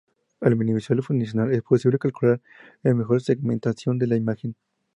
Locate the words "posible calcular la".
1.61-2.95